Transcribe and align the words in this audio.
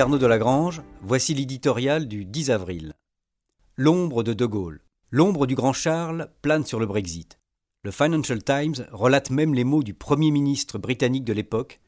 Arnaud 0.00 0.18
Delagrange, 0.18 0.82
voici 1.02 1.34
l'éditorial 1.34 2.06
du 2.06 2.24
10 2.24 2.50
avril. 2.50 2.92
L'ombre 3.76 4.22
de 4.22 4.32
De 4.32 4.46
Gaulle. 4.46 4.80
L'ombre 5.10 5.46
du 5.46 5.56
grand 5.56 5.72
Charles 5.72 6.30
plane 6.40 6.64
sur 6.64 6.78
le 6.78 6.86
Brexit. 6.86 7.40
Le 7.82 7.90
Financial 7.90 8.42
Times 8.42 8.86
relate 8.92 9.30
même 9.30 9.54
les 9.54 9.64
mots 9.64 9.82
du 9.82 9.94
Premier 9.94 10.30
ministre 10.30 10.78
britannique 10.78 11.24
de 11.24 11.32
l'époque, 11.32 11.80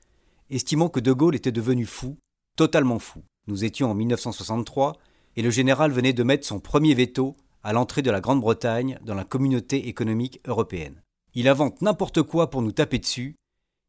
estimant 0.50 0.88
que 0.88 0.98
De 0.98 1.12
Gaulle 1.12 1.36
était 1.36 1.52
devenu 1.52 1.86
fou, 1.86 2.16
totalement 2.56 2.98
fou. 2.98 3.22
Nous 3.46 3.64
étions 3.64 3.90
en 3.90 3.94
1963 3.94 4.96
et 5.36 5.42
le 5.42 5.50
général 5.50 5.92
venait 5.92 6.12
de 6.12 6.24
mettre 6.24 6.46
son 6.46 6.58
premier 6.58 6.94
veto 6.94 7.36
à 7.62 7.72
l'entrée 7.72 8.02
de 8.02 8.10
la 8.10 8.20
Grande-Bretagne 8.20 8.98
dans 9.04 9.14
la 9.14 9.24
communauté 9.24 9.88
économique 9.88 10.40
européenne. 10.46 11.02
Il 11.34 11.48
invente 11.48 11.80
n'importe 11.80 12.22
quoi 12.22 12.50
pour 12.50 12.62
nous 12.62 12.72
taper 12.72 12.98
dessus. 12.98 13.36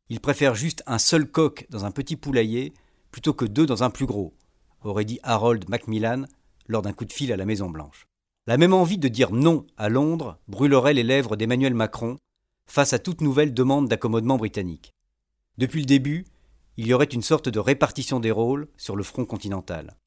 Il 0.10 0.20
préfère 0.20 0.54
juste 0.54 0.84
un 0.86 1.00
seul 1.00 1.26
coq 1.26 1.66
dans 1.72 1.86
un 1.86 1.92
petit 1.92 2.18
poulailler 2.18 2.74
plutôt 3.12 3.34
que 3.34 3.46
deux 3.46 3.66
dans 3.66 3.84
un 3.84 3.90
plus 3.90 4.06
gros, 4.06 4.34
aurait 4.84 5.06
dit 5.06 5.20
Harold 5.24 5.70
Macmillan 5.70 6.26
lors 6.68 6.82
d'un 6.82 6.94
coup 6.94 7.06
de 7.06 7.14
fil 7.14 7.32
à 7.32 7.38
la 7.38 7.46
Maison 7.46 7.70
Blanche. 7.70 8.08
La 8.48 8.58
même 8.58 8.74
envie 8.74 8.98
de 8.98 9.08
dire 9.08 9.32
non 9.32 9.68
à 9.78 9.90
Londres 9.90 10.40
brûlerait 10.48 10.94
les 10.94 11.04
lèvres 11.04 11.36
d'Emmanuel 11.36 11.76
Macron 11.76 12.18
face 12.66 12.94
à 12.94 13.00
toute 13.00 13.22
nouvelle 13.22 13.54
demande 13.54 13.88
d'accommodement 13.88 14.38
britannique. 14.38 14.94
Depuis 15.58 15.82
le 15.82 15.86
début, 15.86 16.26
il 16.78 16.88
y 16.88 16.94
aurait 16.94 17.06
une 17.06 17.22
sorte 17.22 17.50
de 17.50 17.60
répartition 17.60 18.20
des 18.20 18.32
rôles 18.32 18.68
sur 18.78 18.96
le 18.96 19.04
front 19.04 19.26
continental. 19.26 19.98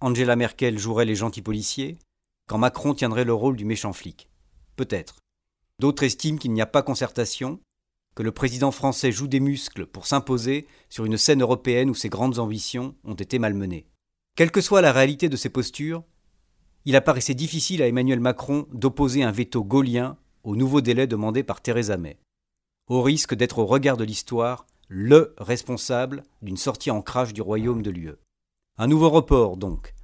Angela 0.00 0.36
Merkel 0.36 0.78
jouerait 0.78 1.06
les 1.06 1.14
gentils 1.14 1.42
policiers, 1.42 1.98
quand 2.46 2.58
Macron 2.58 2.94
tiendrait 2.94 3.24
le 3.24 3.32
rôle 3.32 3.56
du 3.56 3.64
méchant 3.64 3.92
flic. 3.92 4.28
Peut-être. 4.76 5.16
D'autres 5.78 6.04
estiment 6.04 6.38
qu'il 6.38 6.52
n'y 6.52 6.60
a 6.60 6.66
pas 6.66 6.82
concertation, 6.82 7.60
que 8.16 8.22
le 8.22 8.32
président 8.32 8.72
français 8.72 9.12
joue 9.12 9.28
des 9.28 9.40
muscles 9.40 9.86
pour 9.86 10.06
s'imposer 10.06 10.66
sur 10.88 11.04
une 11.04 11.18
scène 11.18 11.42
européenne 11.42 11.90
où 11.90 11.94
ses 11.94 12.08
grandes 12.08 12.38
ambitions 12.38 12.96
ont 13.04 13.14
été 13.14 13.38
malmenées. 13.38 13.86
Quelle 14.36 14.50
que 14.50 14.62
soit 14.62 14.80
la 14.80 14.90
réalité 14.90 15.28
de 15.28 15.36
ces 15.36 15.50
postures, 15.50 16.02
il 16.86 16.96
apparaissait 16.96 17.34
difficile 17.34 17.82
à 17.82 17.88
Emmanuel 17.88 18.20
Macron 18.20 18.66
d'opposer 18.72 19.22
un 19.22 19.30
veto 19.30 19.62
gaulien 19.62 20.16
au 20.44 20.56
nouveau 20.56 20.80
délai 20.80 21.06
demandé 21.06 21.42
par 21.42 21.60
Theresa 21.60 21.98
May, 21.98 22.18
au 22.88 23.02
risque 23.02 23.34
d'être 23.34 23.58
au 23.58 23.66
regard 23.66 23.98
de 23.98 24.04
l'histoire 24.04 24.66
le 24.88 25.34
responsable 25.38 26.22
d'une 26.40 26.56
sortie 26.56 26.90
en 26.90 27.02
crash 27.02 27.32
du 27.32 27.42
royaume 27.42 27.82
de 27.82 27.90
l'UE. 27.90 28.16
Un 28.78 28.86
nouveau 28.86 29.10
report, 29.10 29.56
donc. 29.56 29.94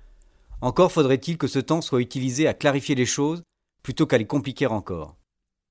Encore 0.60 0.92
faudrait-il 0.92 1.38
que 1.38 1.46
ce 1.46 1.60
temps 1.60 1.80
soit 1.80 2.00
utilisé 2.00 2.46
à 2.46 2.54
clarifier 2.54 2.94
les 2.94 3.06
choses 3.06 3.42
plutôt 3.82 4.06
qu'à 4.06 4.18
les 4.18 4.26
compliquer 4.26 4.66
encore. 4.66 5.16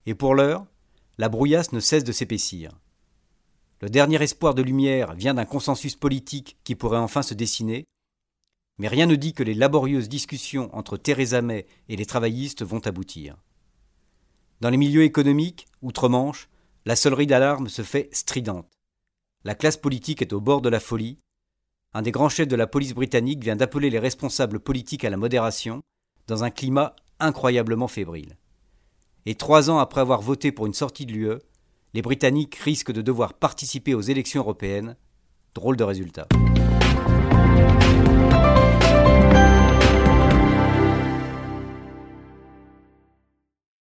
Et 0.06 0.16
pour 0.16 0.34
l'heure, 0.34 0.66
la 1.18 1.30
brouillasse 1.30 1.72
ne 1.72 1.80
cesse 1.80 2.04
de 2.04 2.12
s'épaissir. 2.12 2.72
Le 3.82 3.90
dernier 3.90 4.22
espoir 4.22 4.54
de 4.54 4.62
lumière 4.62 5.14
vient 5.16 5.34
d'un 5.34 5.46
consensus 5.46 5.96
politique 5.96 6.58
qui 6.64 6.76
pourrait 6.76 6.98
enfin 6.98 7.22
se 7.22 7.34
dessiner, 7.34 7.86
mais 8.78 8.88
rien 8.88 9.06
ne 9.06 9.16
dit 9.16 9.34
que 9.34 9.44
les 9.44 9.54
laborieuses 9.54 10.10
discussions 10.10 10.70
entre 10.76 10.98
Theresa 10.98 11.42
May 11.42 11.66
et 11.90 11.96
les 11.96 12.06
travaillistes 12.06 12.64
vont 12.64 12.86
aboutir. 12.86 13.38
Dans 14.62 14.70
les 14.70 14.78
milieux 14.78 15.04
économiques, 15.04 15.68
outre-Manche, 15.82 16.50
la 16.86 16.96
sonnerie 16.96 17.28
d'alarme 17.28 17.70
se 17.70 17.82
fait 17.82 18.10
stridente. 18.12 18.72
La 19.44 19.56
classe 19.56 19.78
politique 19.78 20.22
est 20.22 20.34
au 20.34 20.42
bord 20.42 20.62
de 20.62 20.70
la 20.70 20.80
folie, 20.80 21.18
un 21.94 22.02
des 22.02 22.12
grands 22.12 22.30
chefs 22.30 22.48
de 22.48 22.56
la 22.56 22.68
police 22.68 22.94
britannique 22.94 23.44
vient 23.44 23.58
d'appeler 23.58 23.90
les 23.90 24.00
responsables 24.00 24.62
politiques 24.62 25.04
à 25.04 25.10
la 25.10 25.18
modération, 25.18 25.82
dans 26.28 26.46
un 26.46 26.50
climat 26.50 26.96
incroyablement 27.20 27.90
fébrile 27.90 28.38
et 29.26 29.36
trois 29.36 29.70
ans 29.70 29.78
après 29.78 30.02
avoir 30.02 30.22
voté 30.22 30.52
pour 30.52 30.66
une 30.66 30.74
sortie 30.74 31.06
de 31.06 31.14
l'UE, 31.14 31.38
les 31.94 32.02
Britanniques 32.02 32.56
risquent 32.56 32.92
de 32.92 33.02
devoir 33.02 33.34
participer 33.34 33.94
aux 33.94 34.02
élections 34.02 34.42
européennes. 34.42 34.96
Drôle 35.54 35.78
de 35.78 35.84
résultat. 35.84 36.28